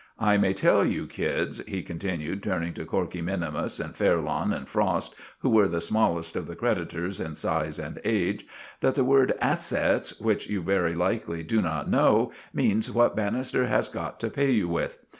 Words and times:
I 0.17 0.35
may 0.37 0.51
tell 0.53 0.83
you 0.83 1.05
kids," 1.05 1.61
he 1.67 1.83
continued, 1.83 2.41
turning 2.41 2.73
to 2.73 2.85
Corkey 2.85 3.21
minimus, 3.21 3.79
and 3.79 3.95
Fairlawn 3.95 4.51
and 4.51 4.67
Frost, 4.67 5.13
who 5.41 5.49
were 5.51 5.67
the 5.67 5.79
smallest 5.79 6.35
of 6.35 6.47
the 6.47 6.55
creditors 6.55 7.19
in 7.19 7.35
size 7.35 7.77
and 7.77 8.01
age, 8.03 8.47
"that 8.79 8.95
the 8.95 9.03
word 9.03 9.33
'assets,' 9.39 10.19
which 10.19 10.49
you 10.49 10.63
very 10.63 10.95
likely 10.95 11.43
do 11.43 11.61
not 11.61 11.87
know, 11.87 12.31
means 12.51 12.89
what 12.91 13.15
Bannister 13.15 13.67
has 13.67 13.89
got 13.89 14.19
to 14.21 14.31
pay 14.31 14.49
you 14.49 14.67
with. 14.67 14.97